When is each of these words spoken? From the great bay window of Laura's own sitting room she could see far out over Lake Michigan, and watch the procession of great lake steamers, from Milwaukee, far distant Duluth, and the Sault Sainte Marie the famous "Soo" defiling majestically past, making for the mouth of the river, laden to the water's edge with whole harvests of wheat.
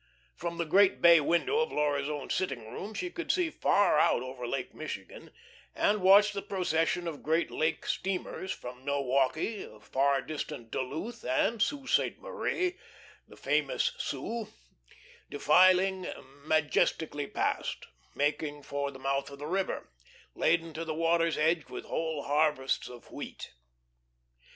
From 0.35 0.57
the 0.57 0.65
great 0.65 0.99
bay 0.99 1.19
window 1.21 1.59
of 1.59 1.71
Laura's 1.71 2.09
own 2.09 2.31
sitting 2.31 2.71
room 2.71 2.95
she 2.95 3.11
could 3.11 3.31
see 3.31 3.51
far 3.51 3.99
out 3.99 4.23
over 4.23 4.47
Lake 4.47 4.73
Michigan, 4.73 5.29
and 5.75 6.01
watch 6.01 6.33
the 6.33 6.41
procession 6.41 7.07
of 7.07 7.21
great 7.21 7.51
lake 7.51 7.85
steamers, 7.85 8.51
from 8.51 8.83
Milwaukee, 8.83 9.69
far 9.79 10.23
distant 10.23 10.71
Duluth, 10.71 11.23
and 11.23 11.59
the 11.59 11.63
Sault 11.63 11.89
Sainte 11.89 12.17
Marie 12.19 12.79
the 13.27 13.37
famous 13.37 13.91
"Soo" 13.99 14.47
defiling 15.29 16.07
majestically 16.45 17.27
past, 17.27 17.85
making 18.15 18.63
for 18.63 18.89
the 18.89 18.97
mouth 18.97 19.29
of 19.29 19.37
the 19.37 19.45
river, 19.45 19.87
laden 20.33 20.73
to 20.73 20.83
the 20.83 20.95
water's 20.95 21.37
edge 21.37 21.65
with 21.69 21.85
whole 21.85 22.23
harvests 22.23 22.89
of 22.89 23.11
wheat. 23.11 23.53